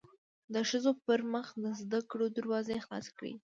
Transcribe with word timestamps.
د 0.53 0.55
ښځو 0.69 0.91
پرمخ 1.05 1.47
د 1.63 1.65
زده 1.81 1.99
کړو 2.09 2.25
دروازې 2.37 2.83
خلاصې 2.85 3.11
کړی 3.17 3.33